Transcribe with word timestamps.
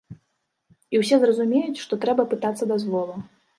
І 0.95 1.01
усе 1.01 1.19
зразумеюць, 1.25 1.83
што 1.83 2.01
трэба 2.07 2.27
пытацца 2.35 2.73
дазволу. 2.75 3.15